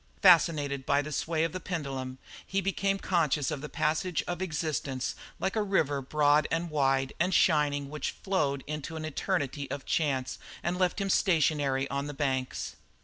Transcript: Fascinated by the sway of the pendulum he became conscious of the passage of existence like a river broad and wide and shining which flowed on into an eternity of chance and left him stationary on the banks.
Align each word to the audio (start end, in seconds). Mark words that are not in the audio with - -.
Fascinated 0.23 0.83
by 0.83 1.03
the 1.03 1.11
sway 1.11 1.43
of 1.43 1.51
the 1.51 1.59
pendulum 1.59 2.17
he 2.43 2.59
became 2.59 2.97
conscious 2.97 3.51
of 3.51 3.61
the 3.61 3.69
passage 3.69 4.23
of 4.27 4.41
existence 4.41 5.13
like 5.39 5.55
a 5.55 5.61
river 5.61 6.01
broad 6.01 6.47
and 6.49 6.71
wide 6.71 7.13
and 7.19 7.35
shining 7.35 7.87
which 7.87 8.15
flowed 8.23 8.63
on 8.63 8.65
into 8.73 8.95
an 8.95 9.05
eternity 9.05 9.69
of 9.69 9.85
chance 9.85 10.39
and 10.63 10.79
left 10.79 10.99
him 10.99 11.11
stationary 11.11 11.87
on 11.91 12.07
the 12.07 12.15
banks. 12.15 12.77